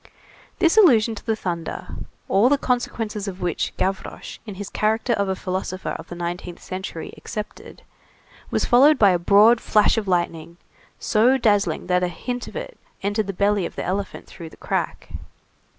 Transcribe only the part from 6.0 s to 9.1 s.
the nineteenth century, accepted, was followed